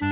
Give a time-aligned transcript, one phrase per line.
[0.00, 0.08] Hello，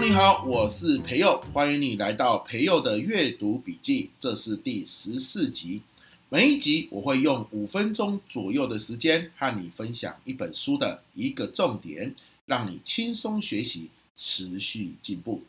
[0.00, 5.82] 你好，我是培佑，欢迎你来到培佑的阅读笔记，这是第十四集。
[6.30, 12.14] 每一集我会用五分钟左右的时间和你分享一本书的一个重点，
[12.46, 15.42] 让你轻松学习，持续进步。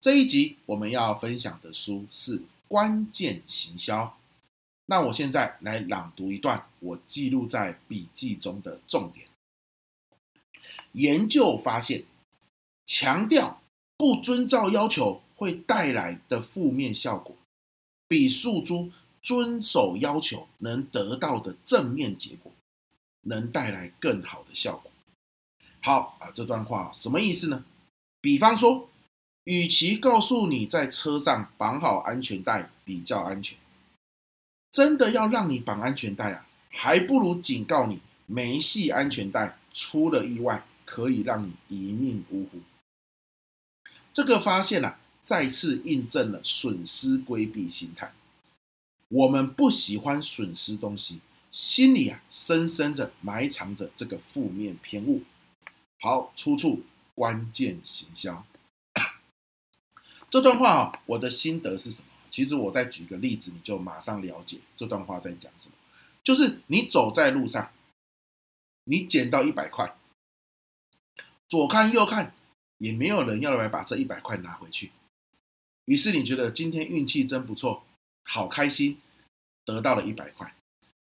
[0.00, 2.38] 这一集我们要分享的书是
[2.68, 4.04] 《关键行销》。
[4.86, 9.26] 那我现在来朗读一段我记录在笔记中的重点。
[10.92, 12.04] 研究发现，
[12.84, 13.60] 强调
[13.96, 17.36] 不遵照要求会带来的负面效果，
[18.06, 22.52] 比诉诸遵守要求能得到的正面结果，
[23.22, 24.90] 能带来更好的效果。
[25.82, 27.64] 好啊，这段话什么意思呢？
[28.20, 28.88] 比方说，
[29.46, 33.56] 与其告诉你在车上绑好安全带比较安全，
[34.72, 42.58] 真的要让你绑安全带啊，还不如警告你没系安全带，出了意外可以让你一命呜呼。
[44.12, 48.12] 这个发现啊，再次印证了损失规避心态。
[49.08, 51.20] 我们不喜欢损失东西，
[51.52, 55.22] 心里啊深深的埋藏着这个负面偏误。
[56.00, 56.82] 好，出处
[57.14, 58.44] 关键行销。
[60.30, 62.08] 这段话啊，我的心得是什么？
[62.30, 65.74] 其实我再举个例子，你就马上了解这段话在讲什么。
[66.22, 67.70] 就是你走在路上，
[68.84, 69.96] 你捡到一百块，
[71.48, 72.34] 左看右看，
[72.78, 74.90] 也没有人要来把这一百块拿回去。
[75.86, 77.84] 于是你觉得今天运气真不错。
[78.28, 79.00] 好开心，
[79.64, 80.52] 得到了一百块，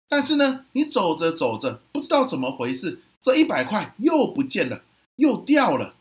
[0.07, 4.85] 但是呢，你走着走着，不知道怎么回事，这一百块又不见了，
[5.17, 5.97] 又掉了，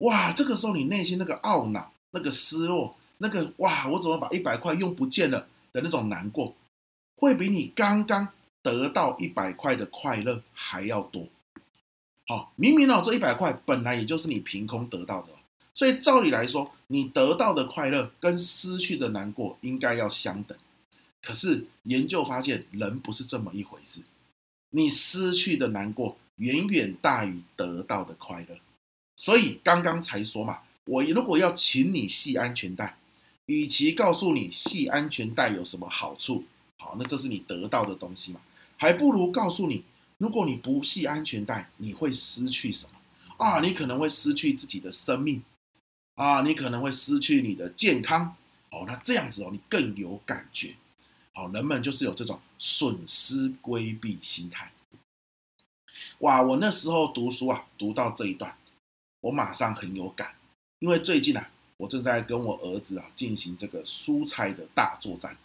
[0.00, 0.30] 哇！
[0.30, 6.54] 这个时候你内心那个懊恼、那个失落、那个哇，我怎么把一百块用不见了的那种难过，
[7.16, 8.28] 会比你刚刚
[8.62, 11.28] 得到一百块的快乐还要多。
[12.26, 15.28] 好，明明哦，这一百块本来也就是你凭空得到的。
[15.72, 20.58] 所以照理来说，你得到的快乐跟失去的难过应该要相等。
[21.22, 24.00] 可是研究发现，人不是这么一回事。
[24.70, 28.56] 你失去的难过远远大于得到的快乐。
[29.16, 32.96] 所以刚刚才说嘛，我如果要请你系安全带，
[33.44, 36.44] 与其告诉你系安全带有什么好处，
[36.78, 38.40] 好，那这是你得到的东西嘛，
[38.78, 39.84] 还不如告诉你，
[40.16, 43.44] 如果你不系安全带，你会失去什么？
[43.44, 45.42] 啊，你可能会失去自己的生命。
[46.14, 48.34] 啊，你可能会失去你的健康
[48.70, 48.84] 哦。
[48.88, 50.74] 那这样子哦，你更有感觉。
[51.34, 54.72] 好，人们就是有这种损失规避心态。
[56.20, 58.56] 哇，我那时候读书啊，读到这一段，
[59.20, 60.34] 我马上很有感，
[60.80, 65.36] 因为最近啊，我正在跟我儿子啊进行这个蔬菜的大作战。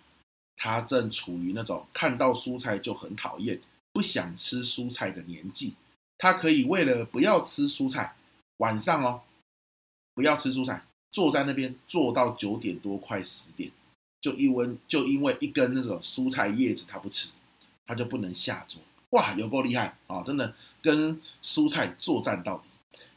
[0.56, 3.60] 他正处于那种看到蔬菜就很讨厌、
[3.92, 5.76] 不想吃蔬菜的年纪。
[6.18, 8.16] 他可以为了不要吃蔬菜，
[8.58, 9.22] 晚上哦。
[10.14, 13.72] 不要吃蔬菜，坐在那边坐到九点多快十点，
[14.22, 17.30] 就一温就因为一根那种蔬菜叶子他不吃，
[17.84, 18.80] 他就不能下桌。
[19.10, 20.22] 哇，有够厉害啊！
[20.22, 22.68] 真的跟蔬菜作战到底。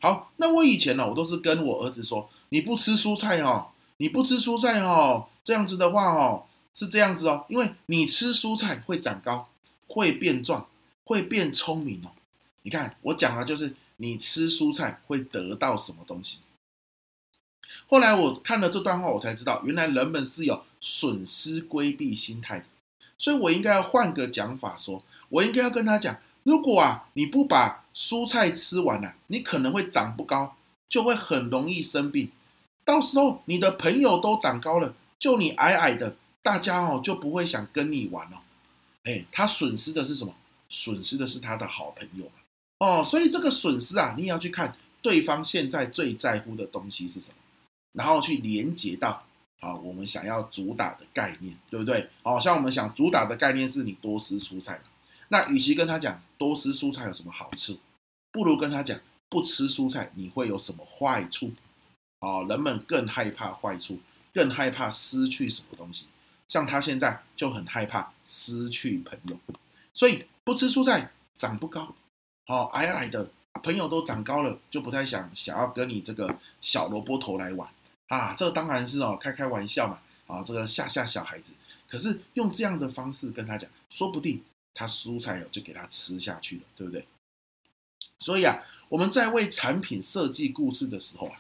[0.00, 6.44] 好，那我以前呢，我都是跟我儿子说，你不吃蔬菜哦，你不吃蔬菜哦，这样子的话哦，
[6.75, 9.48] 是这样子哦，因为你吃蔬菜会长高，
[9.88, 10.69] 会变壮，
[11.04, 12.12] 会变聪明哦。
[12.62, 16.41] 你看我讲的就是你吃蔬菜会得到什么东西。
[17.88, 22.64] 后来我看了这段话，我才知道，原来人们是有损失规避心态的。
[23.19, 30.55] 所以我应该要换个讲法说，我应该要跟他讲：如果啊你不把蔬菜吃完了，你可能会长不高，
[30.89, 32.31] 就会很容易生病。
[32.84, 38.41] 到时候你的朋友都长高了，就你矮矮的，大家哦就不会想跟你玩了。
[39.03, 40.33] 哎，他损失的是什么？
[40.69, 42.31] 损失的是他的好朋友
[42.79, 43.03] 哦。
[43.03, 47.35] 所以这个损失啊，你也要去看对方现在最在乎的东西是什么。
[47.93, 49.25] 然后去连接到
[49.59, 52.09] 啊，我们想要主打的概念，对不对？
[52.23, 54.81] 哦，像我们想主打的概念是你多吃蔬菜。
[55.28, 57.78] 那与其跟他讲多吃蔬菜有什么好处，
[58.32, 61.52] 不如跟他讲不吃蔬菜你会有什么坏处。
[62.20, 64.00] 哦，人们更害怕坏处，
[64.32, 66.06] 更害怕失去什么东西。
[66.49, 69.38] 像他现在就很害怕失去朋友，
[69.93, 71.94] 所以不吃蔬菜长不高，
[72.46, 73.31] 哦，矮矮的
[73.62, 77.69] 朋友都长高了，就不太想想要跟你这个小萝卜头来玩。
[78.08, 81.52] 啊，这当然是哦，开开玩笑嘛，啊，这个吓吓小孩子。
[81.87, 84.43] 可是用这样的方式跟他讲，说不定
[84.78, 87.06] 他蔬菜哦就给他吃下去了，对不对？
[88.19, 91.37] 所以啊，我们在为产品设计故事的时候啊，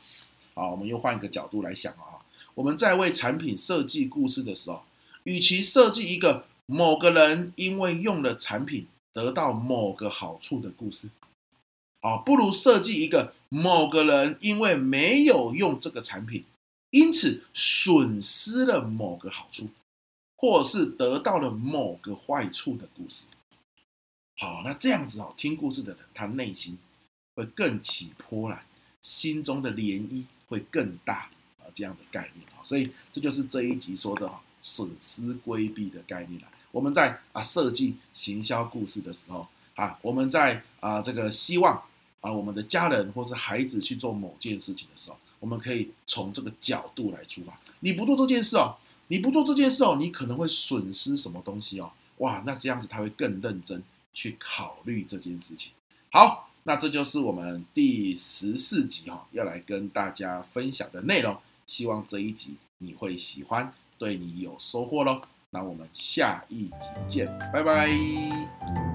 [0.54, 2.24] 啊，我们又换一个角度来想啊，
[2.54, 4.82] 我们在为产品设计故事的时候，
[5.24, 11.10] 与其设计一个某个人因为用了产品得到某个好处的故事，
[12.00, 16.44] 啊，不如设计一个某个人因为没有用这个产品，
[16.90, 19.68] 因此损失了某个好处，
[20.36, 23.26] 或是得到了某个坏处的故事。
[24.38, 26.76] 好，那这样子哦，听故事的人他内心
[27.34, 28.64] 会更起波澜，
[29.00, 36.48] 心中的涟漪会更大啊，这样的概念啊，所以这就是这一集说的哈，损失规避的概念了。
[36.70, 41.82] 我们在啊设计行销故事的时候啊，我们在啊这个希望
[42.20, 47.58] 啊我们的家人或是孩子去做某件事情的时候，我们可以从这个角度来出发。
[47.80, 48.76] 你不做这件事哦，
[49.08, 51.92] 你不做这件事哦，你可能会损失什么东西哦？
[52.18, 53.82] 哇，那这样子他会更认真。
[54.16, 55.70] 去考虑这件事情。
[56.10, 61.36] 好，那这就是我们第十四集哈，要来跟大家分享的内容。
[61.66, 65.20] 希望这一集你会喜欢，对你有收获喽。
[65.50, 68.85] 那我们下一集见，拜拜。